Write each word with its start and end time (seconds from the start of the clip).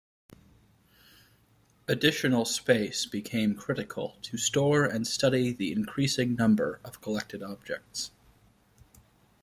Additional 1.87 2.43
space 2.43 3.05
became 3.05 3.53
critical 3.53 4.17
to 4.23 4.35
store 4.35 4.83
and 4.83 5.05
study 5.05 5.51
the 5.53 5.71
increasing 5.71 6.33
number 6.33 6.79
of 6.83 7.01
collected 7.01 7.43
objects. 7.43 8.09